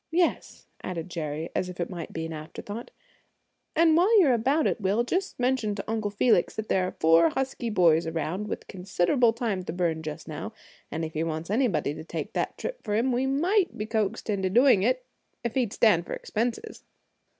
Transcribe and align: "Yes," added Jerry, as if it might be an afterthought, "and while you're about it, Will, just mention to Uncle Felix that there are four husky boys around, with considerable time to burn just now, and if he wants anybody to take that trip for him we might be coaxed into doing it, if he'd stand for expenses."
"Yes," 0.09 0.65
added 0.81 1.11
Jerry, 1.11 1.51
as 1.55 1.69
if 1.69 1.79
it 1.79 1.87
might 1.91 2.11
be 2.11 2.25
an 2.25 2.33
afterthought, 2.33 2.89
"and 3.75 3.95
while 3.95 4.19
you're 4.19 4.33
about 4.33 4.65
it, 4.65 4.81
Will, 4.81 5.03
just 5.03 5.39
mention 5.39 5.75
to 5.75 5.83
Uncle 5.87 6.09
Felix 6.09 6.55
that 6.55 6.69
there 6.69 6.87
are 6.87 6.93
four 6.99 7.29
husky 7.29 7.69
boys 7.69 8.07
around, 8.07 8.47
with 8.47 8.65
considerable 8.65 9.31
time 9.31 9.61
to 9.63 9.71
burn 9.71 10.01
just 10.01 10.27
now, 10.27 10.53
and 10.89 11.05
if 11.05 11.13
he 11.13 11.23
wants 11.23 11.51
anybody 11.51 11.93
to 11.93 12.03
take 12.03 12.33
that 12.33 12.57
trip 12.57 12.81
for 12.83 12.95
him 12.95 13.11
we 13.11 13.27
might 13.27 13.77
be 13.77 13.85
coaxed 13.85 14.27
into 14.27 14.49
doing 14.49 14.81
it, 14.81 15.05
if 15.43 15.53
he'd 15.53 15.71
stand 15.71 16.07
for 16.07 16.13
expenses." 16.15 16.83